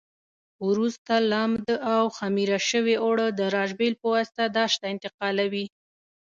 [0.67, 5.65] وروسته لمد او خمېره شوي اوړه د راشپېل په واسطه داش ته انتقالوي.